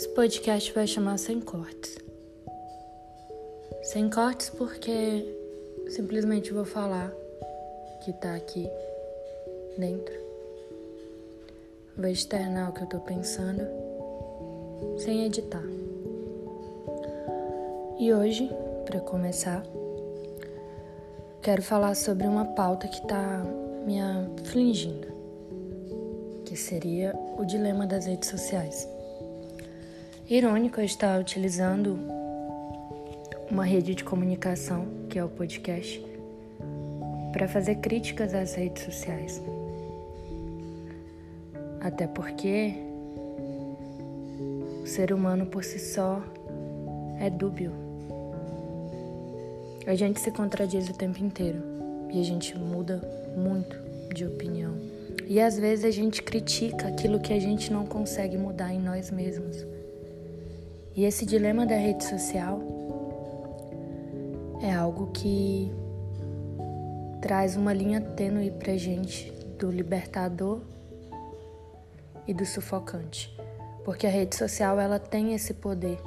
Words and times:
Esse 0.00 0.08
podcast 0.08 0.72
vai 0.72 0.86
chamar 0.86 1.18
Sem 1.18 1.42
Cortes. 1.42 1.98
Sem 3.82 4.08
cortes 4.08 4.48
porque 4.48 5.36
simplesmente 5.90 6.54
vou 6.54 6.64
falar 6.64 7.12
que 8.02 8.10
tá 8.14 8.34
aqui 8.34 8.66
dentro. 9.76 10.14
Vou 11.98 12.08
externar 12.08 12.70
o 12.70 12.72
que 12.72 12.80
eu 12.80 12.86
tô 12.86 12.98
pensando 13.00 13.62
sem 14.96 15.26
editar. 15.26 15.62
E 17.98 18.10
hoje, 18.14 18.50
para 18.86 19.00
começar, 19.00 19.62
quero 21.42 21.60
falar 21.60 21.94
sobre 21.94 22.26
uma 22.26 22.46
pauta 22.46 22.88
que 22.88 23.06
tá 23.06 23.44
me 23.84 24.00
afligindo, 24.00 25.08
que 26.46 26.56
seria 26.56 27.14
o 27.36 27.44
dilema 27.44 27.86
das 27.86 28.06
redes 28.06 28.30
sociais. 28.30 28.88
Irônico 30.30 30.80
eu 30.80 30.84
estar 30.84 31.20
utilizando 31.20 31.98
uma 33.50 33.64
rede 33.64 33.96
de 33.96 34.04
comunicação, 34.04 34.86
que 35.08 35.18
é 35.18 35.24
o 35.24 35.28
podcast, 35.28 36.00
para 37.32 37.48
fazer 37.48 37.78
críticas 37.80 38.32
às 38.32 38.54
redes 38.54 38.84
sociais. 38.84 39.42
Até 41.80 42.06
porque 42.06 42.74
o 44.84 44.86
ser 44.86 45.12
humano 45.12 45.46
por 45.46 45.64
si 45.64 45.80
só 45.80 46.22
é 47.18 47.28
dúbio. 47.28 47.72
A 49.84 49.96
gente 49.96 50.20
se 50.20 50.30
contradiz 50.30 50.88
o 50.88 50.94
tempo 50.94 51.18
inteiro 51.18 51.60
e 52.08 52.20
a 52.20 52.22
gente 52.22 52.56
muda 52.56 53.02
muito 53.36 53.76
de 54.14 54.24
opinião. 54.24 54.76
E 55.26 55.40
às 55.40 55.58
vezes 55.58 55.84
a 55.84 55.90
gente 55.90 56.22
critica 56.22 56.86
aquilo 56.86 57.18
que 57.18 57.32
a 57.32 57.40
gente 57.40 57.72
não 57.72 57.84
consegue 57.84 58.38
mudar 58.38 58.72
em 58.72 58.78
nós 58.78 59.10
mesmos. 59.10 59.69
E 60.94 61.04
esse 61.04 61.24
dilema 61.24 61.64
da 61.64 61.76
rede 61.76 62.04
social 62.04 62.60
é 64.62 64.72
algo 64.72 65.08
que 65.12 65.72
traz 67.22 67.56
uma 67.56 67.72
linha 67.72 68.00
tênue 68.00 68.50
pra 68.50 68.76
gente 68.76 69.30
do 69.58 69.70
libertador 69.70 70.62
e 72.26 72.34
do 72.34 72.44
sufocante. 72.44 73.34
Porque 73.84 74.06
a 74.06 74.10
rede 74.10 74.36
social 74.36 74.80
ela 74.80 74.98
tem 74.98 75.34
esse 75.34 75.54
poder 75.54 75.98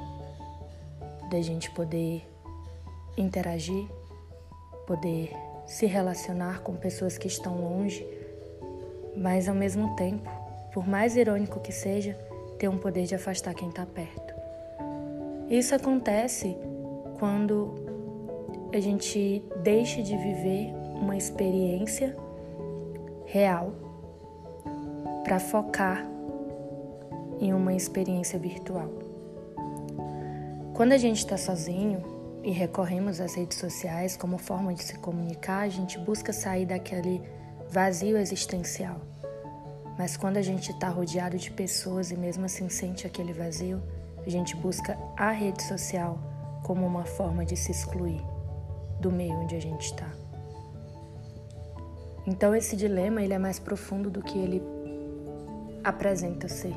da 1.30 1.40
gente 1.40 1.70
poder 1.70 2.22
interagir, 3.16 3.88
poder 4.86 5.32
se 5.66 5.86
relacionar 5.86 6.60
com 6.60 6.76
pessoas 6.76 7.16
que 7.16 7.26
estão 7.26 7.60
longe, 7.60 8.06
mas 9.16 9.48
ao 9.48 9.54
mesmo 9.54 9.96
tempo, 9.96 10.28
por 10.72 10.86
mais 10.86 11.16
irônico 11.16 11.60
que 11.60 11.72
seja, 11.72 12.14
ter 12.58 12.68
um 12.68 12.78
poder 12.78 13.04
de 13.06 13.14
afastar 13.14 13.54
quem 13.54 13.68
está 13.68 13.86
perto. 13.86 14.33
Isso 15.48 15.74
acontece 15.74 16.56
quando 17.18 17.74
a 18.72 18.80
gente 18.80 19.42
deixa 19.62 20.02
de 20.02 20.16
viver 20.16 20.72
uma 21.00 21.16
experiência 21.16 22.16
real 23.26 23.72
para 25.22 25.38
focar 25.38 26.06
em 27.40 27.52
uma 27.52 27.74
experiência 27.74 28.38
virtual. 28.38 28.88
Quando 30.74 30.92
a 30.92 30.98
gente 30.98 31.18
está 31.18 31.36
sozinho 31.36 32.02
e 32.42 32.50
recorremos 32.50 33.20
às 33.20 33.34
redes 33.34 33.58
sociais 33.58 34.16
como 34.16 34.38
forma 34.38 34.74
de 34.74 34.82
se 34.82 34.98
comunicar, 34.98 35.60
a 35.60 35.68
gente 35.68 35.98
busca 35.98 36.32
sair 36.32 36.66
daquele 36.66 37.22
vazio 37.70 38.16
existencial. 38.16 39.00
Mas 39.96 40.16
quando 40.16 40.36
a 40.36 40.42
gente 40.42 40.72
está 40.72 40.88
rodeado 40.88 41.36
de 41.38 41.50
pessoas 41.50 42.10
e 42.10 42.16
mesmo 42.16 42.44
assim 42.44 42.68
sente 42.68 43.06
aquele 43.06 43.32
vazio, 43.32 43.80
a 44.26 44.30
gente 44.30 44.56
busca 44.56 44.98
a 45.16 45.30
rede 45.30 45.62
social 45.62 46.18
como 46.62 46.86
uma 46.86 47.04
forma 47.04 47.44
de 47.44 47.56
se 47.56 47.70
excluir 47.70 48.20
do 49.00 49.12
meio 49.12 49.34
onde 49.34 49.54
a 49.54 49.60
gente 49.60 49.86
está. 49.86 50.10
Então 52.26 52.54
esse 52.54 52.74
dilema 52.74 53.22
ele 53.22 53.34
é 53.34 53.38
mais 53.38 53.58
profundo 53.58 54.10
do 54.10 54.22
que 54.22 54.38
ele 54.38 54.62
apresenta 55.82 56.48
ser. 56.48 56.74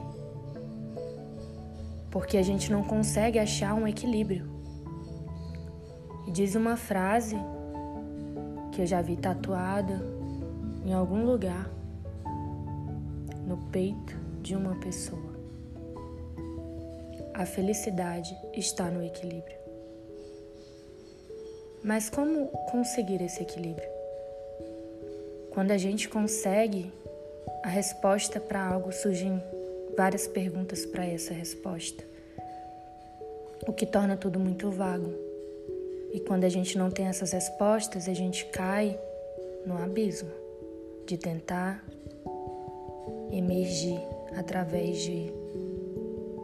Porque 2.12 2.38
a 2.38 2.44
gente 2.44 2.72
não 2.72 2.84
consegue 2.84 3.40
achar 3.40 3.74
um 3.74 3.88
equilíbrio. 3.88 4.50
E 6.28 6.32
diz 6.32 6.56
uma 6.56 6.76
frase 6.76 7.38
que 8.74 8.82
eu 8.82 8.86
já 8.86 9.02
vi 9.02 9.16
tatuada 9.16 10.04
em 10.86 10.94
algum 10.94 11.24
lugar 11.26 11.70
no 13.46 13.58
peito 13.72 14.18
de 14.42 14.56
uma 14.56 14.76
pessoa. 14.76 15.37
A 17.38 17.46
felicidade 17.46 18.36
está 18.52 18.90
no 18.90 19.06
equilíbrio. 19.06 19.56
Mas 21.84 22.10
como 22.10 22.48
conseguir 22.72 23.22
esse 23.22 23.44
equilíbrio? 23.44 23.88
Quando 25.52 25.70
a 25.70 25.78
gente 25.78 26.10
consegue, 26.10 26.92
a 27.64 27.68
resposta 27.68 28.40
para 28.40 28.66
algo 28.66 28.92
surgem 28.92 29.40
várias 29.96 30.26
perguntas 30.26 30.84
para 30.84 31.06
essa 31.06 31.32
resposta, 31.32 32.04
o 33.68 33.72
que 33.72 33.86
torna 33.86 34.18
tudo 34.18 34.40
muito 34.40 34.72
vago. 34.72 35.14
E 36.12 36.20
quando 36.22 36.44
a 36.44 36.50
gente 36.50 36.76
não 36.76 36.90
tem 36.90 37.06
essas 37.06 37.34
respostas, 37.34 38.10
a 38.10 38.16
gente 38.16 38.46
cai 38.46 39.00
no 39.64 39.78
abismo 39.78 40.32
de 41.06 41.20
tentar 41.20 41.86
emergir 43.32 44.02
através 44.36 44.98
de 45.04 45.37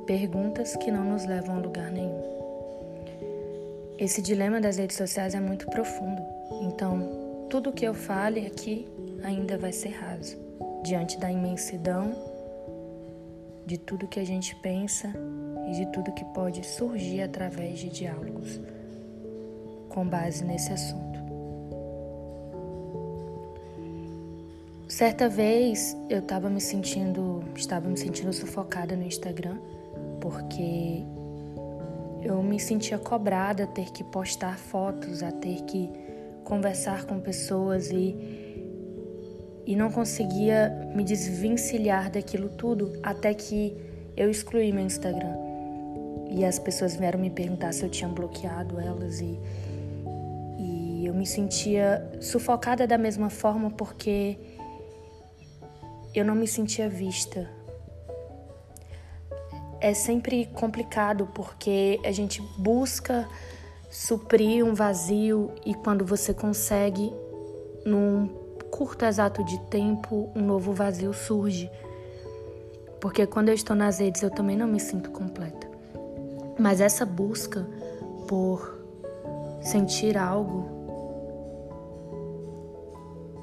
perguntas 0.05 0.75
que 0.75 0.91
não 0.91 1.03
nos 1.03 1.25
levam 1.25 1.57
a 1.57 1.59
lugar 1.59 1.91
nenhum. 1.91 2.21
Esse 3.97 4.21
dilema 4.21 4.59
das 4.59 4.77
redes 4.77 4.97
sociais 4.97 5.33
é 5.35 5.39
muito 5.39 5.65
profundo, 5.67 6.21
então 6.61 7.47
tudo 7.49 7.71
que 7.71 7.85
eu 7.85 7.93
fale 7.93 8.45
aqui 8.45 8.87
ainda 9.23 9.57
vai 9.57 9.71
ser 9.71 9.89
raso, 9.89 10.37
diante 10.83 11.17
da 11.17 11.31
imensidão 11.31 12.11
de 13.65 13.77
tudo 13.77 14.07
que 14.07 14.19
a 14.19 14.25
gente 14.25 14.55
pensa 14.57 15.13
e 15.67 15.71
de 15.71 15.85
tudo 15.91 16.11
que 16.11 16.25
pode 16.25 16.65
surgir 16.65 17.21
através 17.21 17.79
de 17.79 17.89
diálogos 17.89 18.59
com 19.89 20.05
base 20.05 20.43
nesse 20.43 20.73
assunto. 20.73 21.13
Certa 24.87 25.29
vez 25.29 25.95
eu 26.09 26.19
estava 26.19 26.49
me 26.49 26.59
sentindo, 26.59 27.43
estava 27.55 27.87
me 27.87 27.97
sentindo 27.97 28.33
sufocada 28.33 28.95
no 28.95 29.03
Instagram 29.03 29.57
porque 30.23 31.03
eu 32.23 32.41
me 32.41 32.57
sentia 32.57 32.97
cobrada 32.97 33.66
a 33.66 33.67
ter 33.67 33.91
que 33.91 34.06
postar 34.06 34.57
fotos, 34.57 35.22
a 35.22 35.34
ter 35.34 35.63
que 35.63 35.89
conversar 36.45 37.03
com 37.03 37.19
pessoas 37.19 37.91
e, 37.91 38.16
e 39.66 39.75
não 39.75 39.91
conseguia 39.91 40.69
me 40.95 41.03
desvencilhar 41.03 42.09
daquilo 42.09 42.47
tudo 42.47 42.94
até 43.03 43.33
que 43.33 43.75
eu 44.16 44.31
excluí 44.31 44.72
meu 44.72 44.85
Instagram. 44.85 45.35
E 46.31 46.45
as 46.45 46.57
pessoas 46.57 46.95
vieram 46.95 47.19
me 47.19 47.29
perguntar 47.29 47.73
se 47.73 47.83
eu 47.83 47.89
tinha 47.89 48.07
bloqueado 48.07 48.79
elas 48.79 49.19
e, 49.19 49.38
e 50.57 51.06
eu 51.06 51.13
me 51.13 51.28
sentia 51.28 52.01
sufocada 52.22 52.88
da 52.88 52.97
mesma 52.97 53.29
forma 53.29 53.69
porque 53.72 54.38
eu 56.16 56.23
não 56.23 56.33
me 56.33 56.47
sentia 56.47 56.88
vista, 56.88 57.50
é 59.83 59.94
sempre 59.94 60.45
complicado 60.45 61.27
porque 61.33 61.99
a 62.05 62.11
gente 62.13 62.41
busca 62.57 63.27
suprir 63.91 64.66
um 64.66 64.73
vazio 64.73 65.51
e 65.66 65.73
quando 65.73 66.05
você 66.05 66.33
consegue, 66.33 67.11
num 67.85 68.29
curto 68.71 69.03
exato 69.03 69.44
de 69.44 69.59
tempo, 69.65 70.31
um 70.33 70.41
novo 70.41 70.71
vazio 70.71 71.13
surge. 71.13 71.69
Porque 73.01 73.27
quando 73.27 73.50
eu 73.50 73.53
estou 73.53 73.75
nas 73.75 74.00
redes 74.00 74.21
eu 74.24 74.31
também 74.31 74.56
não 74.56 74.68
me 74.68 74.80
sinto 74.80 75.12
completa. 75.12 75.69
Mas 76.57 76.80
essa 76.80 77.06
busca 77.06 77.68
por 78.25 78.80
sentir 79.62 80.18
algo 80.18 80.65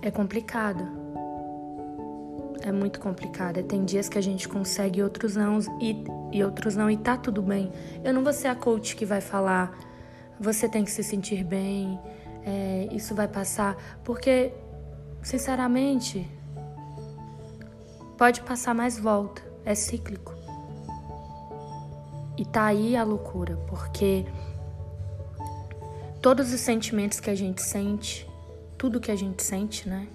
é 0.00 0.10
complicada 0.10 0.99
é 2.62 2.72
muito 2.72 3.00
complicada. 3.00 3.62
Tem 3.62 3.84
dias 3.84 4.08
que 4.08 4.18
a 4.18 4.20
gente 4.20 4.48
consegue, 4.48 5.02
outros 5.02 5.36
não, 5.36 5.58
e, 5.80 6.04
e 6.32 6.44
outros 6.44 6.76
não, 6.76 6.90
e 6.90 6.96
tá 6.96 7.16
tudo 7.16 7.42
bem. 7.42 7.70
Eu 8.04 8.12
não 8.12 8.22
vou 8.22 8.32
ser 8.32 8.48
a 8.48 8.54
coach 8.54 8.96
que 8.96 9.04
vai 9.04 9.20
falar, 9.20 9.76
você 10.38 10.68
tem 10.68 10.84
que 10.84 10.90
se 10.90 11.02
sentir 11.02 11.44
bem, 11.44 11.98
é, 12.44 12.88
isso 12.92 13.14
vai 13.14 13.28
passar, 13.28 13.76
porque, 14.04 14.52
sinceramente, 15.22 16.26
pode 18.16 18.40
passar 18.42 18.74
mais 18.74 18.98
volta, 18.98 19.42
é 19.64 19.74
cíclico. 19.74 20.34
E 22.36 22.44
tá 22.44 22.64
aí 22.64 22.96
a 22.96 23.04
loucura, 23.04 23.56
porque 23.68 24.24
todos 26.22 26.52
os 26.52 26.60
sentimentos 26.60 27.20
que 27.20 27.28
a 27.28 27.34
gente 27.34 27.62
sente, 27.62 28.28
tudo 28.78 29.00
que 29.00 29.10
a 29.10 29.16
gente 29.16 29.42
sente, 29.42 29.88
né? 29.88 30.06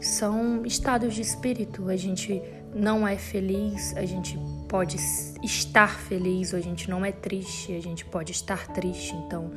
São 0.00 0.64
estados 0.64 1.14
de 1.14 1.22
espírito. 1.22 1.88
A 1.88 1.96
gente 1.96 2.42
não 2.74 3.06
é 3.06 3.16
feliz, 3.16 3.96
a 3.96 4.04
gente 4.04 4.38
pode 4.68 4.96
estar 5.42 5.98
feliz 6.00 6.52
ou 6.52 6.58
a 6.58 6.62
gente 6.62 6.88
não 6.88 7.04
é 7.04 7.12
triste, 7.12 7.74
a 7.74 7.80
gente 7.80 8.04
pode 8.04 8.32
estar 8.32 8.68
triste. 8.68 9.14
Então, 9.14 9.50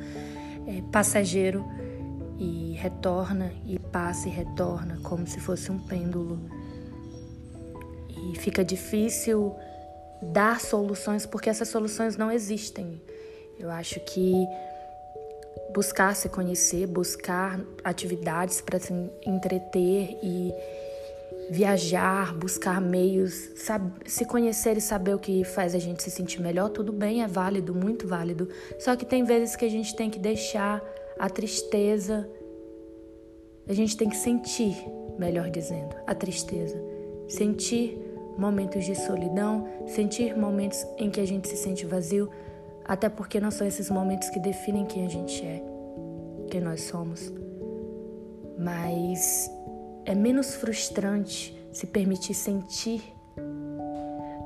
é 0.66 0.82
passageiro 0.90 1.64
e 2.38 2.72
retorna 2.72 3.52
e 3.66 3.78
passa 3.78 4.28
e 4.28 4.30
retorna 4.30 4.98
como 5.02 5.26
se 5.26 5.40
fosse 5.40 5.70
um 5.70 5.78
pêndulo. 5.78 6.40
E 8.08 8.38
fica 8.38 8.64
difícil 8.64 9.54
dar 10.22 10.60
soluções 10.60 11.26
porque 11.26 11.50
essas 11.50 11.68
soluções 11.68 12.16
não 12.16 12.30
existem. 12.30 13.00
Eu 13.58 13.70
acho 13.70 14.00
que 14.00 14.46
buscar 15.74 16.14
se 16.14 16.28
conhecer, 16.28 16.86
buscar 16.86 17.60
atividades 17.82 18.60
para 18.60 18.78
se 18.78 18.92
entreter 19.24 20.18
e 20.22 20.52
viajar, 21.50 22.34
buscar 22.34 22.80
meios, 22.80 23.50
sabe, 23.56 23.92
se 24.06 24.24
conhecer 24.24 24.76
e 24.76 24.80
saber 24.80 25.14
o 25.14 25.18
que 25.18 25.44
faz 25.44 25.74
a 25.74 25.78
gente 25.78 26.02
se 26.02 26.10
sentir 26.10 26.40
melhor, 26.40 26.70
tudo 26.70 26.92
bem, 26.92 27.22
é 27.22 27.26
válido, 27.26 27.74
muito 27.74 28.06
válido. 28.06 28.48
Só 28.78 28.96
que 28.96 29.04
tem 29.04 29.24
vezes 29.24 29.56
que 29.56 29.64
a 29.64 29.70
gente 29.70 29.94
tem 29.94 30.08
que 30.08 30.18
deixar 30.18 30.82
a 31.18 31.28
tristeza, 31.28 32.28
a 33.68 33.72
gente 33.72 33.96
tem 33.96 34.08
que 34.08 34.16
sentir, 34.16 34.76
melhor 35.18 35.50
dizendo, 35.50 35.94
a 36.06 36.14
tristeza. 36.14 36.80
Sentir 37.28 37.98
momentos 38.36 38.84
de 38.84 38.94
solidão, 38.94 39.68
sentir 39.86 40.36
momentos 40.36 40.84
em 40.96 41.10
que 41.10 41.20
a 41.20 41.26
gente 41.26 41.48
se 41.48 41.56
sente 41.56 41.84
vazio, 41.86 42.30
até 42.84 43.08
porque 43.08 43.40
não 43.40 43.50
são 43.50 43.66
esses 43.66 43.90
momentos 43.90 44.28
que 44.30 44.40
definem 44.40 44.86
quem 44.86 45.06
a 45.06 45.08
gente 45.08 45.44
é, 45.44 45.62
quem 46.50 46.60
nós 46.60 46.82
somos. 46.82 47.32
Mas 48.58 49.50
é 50.04 50.14
menos 50.14 50.54
frustrante 50.54 51.56
se 51.72 51.86
permitir 51.86 52.34
sentir 52.34 53.02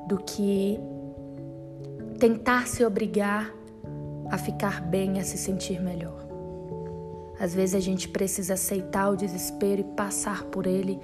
do 0.07 0.19
que 0.19 0.79
tentar 2.19 2.67
se 2.67 2.85
obrigar 2.85 3.53
a 4.31 4.39
ficar 4.39 4.81
bem, 4.81 5.19
a 5.19 5.25
se 5.25 5.37
sentir 5.37 5.81
melhor. 5.81 6.27
Às 7.39 7.55
vezes 7.55 7.75
a 7.75 7.81
gente 7.81 8.09
precisa 8.09 8.55
aceitar 8.55 9.11
o 9.11 9.17
desespero 9.17 9.83
e 9.83 9.85
passar 9.97 10.45
por 10.45 10.67
ele, 10.67 10.99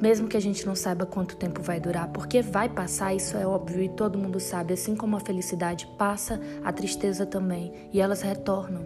mesmo 0.00 0.28
que 0.28 0.36
a 0.36 0.40
gente 0.40 0.66
não 0.66 0.74
saiba 0.74 1.06
quanto 1.06 1.36
tempo 1.36 1.62
vai 1.62 1.80
durar, 1.80 2.08
porque 2.08 2.42
vai 2.42 2.68
passar, 2.68 3.14
isso 3.14 3.36
é 3.36 3.46
óbvio 3.46 3.82
e 3.82 3.88
todo 3.88 4.18
mundo 4.18 4.38
sabe. 4.38 4.74
Assim 4.74 4.94
como 4.94 5.16
a 5.16 5.20
felicidade 5.20 5.86
passa, 5.98 6.40
a 6.62 6.72
tristeza 6.72 7.24
também, 7.24 7.72
e 7.92 8.00
elas 8.00 8.22
retornam. 8.22 8.84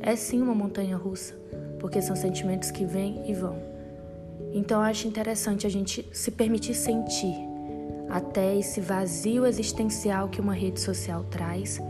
É 0.00 0.16
sim 0.16 0.40
uma 0.40 0.54
montanha 0.54 0.96
russa 0.96 1.42
porque 1.82 2.00
são 2.00 2.14
sentimentos 2.14 2.70
que 2.70 2.84
vêm 2.84 3.28
e 3.28 3.34
vão. 3.34 3.60
Então 4.52 4.80
eu 4.80 4.88
acho 4.88 5.08
interessante 5.08 5.66
a 5.66 5.70
gente 5.70 6.08
se 6.12 6.30
permitir 6.30 6.74
sentir 6.74 7.34
até 8.08 8.56
esse 8.56 8.80
vazio 8.80 9.44
existencial 9.44 10.28
que 10.28 10.40
uma 10.40 10.54
rede 10.54 10.78
social 10.80 11.24
traz 11.24 11.80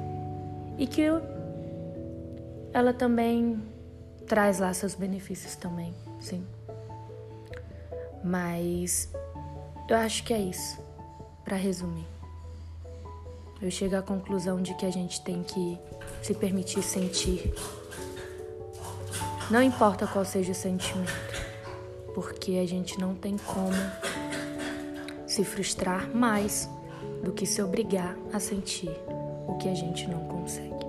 e 0.79 0.87
que 0.87 1.02
ela 2.73 2.94
também 2.94 3.61
traz 4.26 4.61
lá 4.61 4.73
seus 4.73 4.94
benefícios 4.94 5.56
também, 5.56 5.93
sim. 6.19 6.43
Mas 8.25 9.09
eu 9.89 9.97
acho 9.97 10.25
que 10.25 10.33
é 10.33 10.39
isso, 10.39 10.79
para 11.45 11.57
resumir. 11.57 12.07
Eu 13.61 13.71
chego 13.71 13.97
à 13.97 14.03
conclusão 14.03 14.61
de 14.61 14.75
que 14.75 14.87
a 14.87 14.91
gente 14.91 15.21
tem 15.23 15.43
que 15.43 15.79
se 16.23 16.35
permitir 16.35 16.83
sentir 16.83 17.53
não 19.53 19.63
importa 19.63 20.07
qual 20.07 20.25
seja 20.25 20.53
o 20.53 20.55
sentimento, 20.55 21.13
porque 22.15 22.53
a 22.53 22.67
gente 22.67 22.99
não 22.99 23.15
tem 23.15 23.37
como 23.37 23.77
se 25.27 25.45
frustrar 25.45 26.09
mais 26.09 26.71
do 27.23 27.33
que 27.33 27.45
se 27.45 27.63
obrigar 27.63 28.17
a 28.33 28.41
sentir 28.41 28.91
o 29.47 29.59
que 29.59 29.69
a 29.69 29.75
gente 29.75 30.09
não 30.09 30.21
consegue. 30.27 30.81